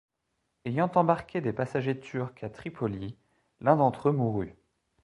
Ayant 0.65 0.91
embarqué 0.95 1.41
des 1.41 1.53
passagers 1.53 1.99
turcs 1.99 2.43
à 2.43 2.49
Tripoli, 2.49 3.15
l’un 3.59 3.75
d’entre 3.75 4.09
eux 4.09 4.13
mourut. 4.13 4.55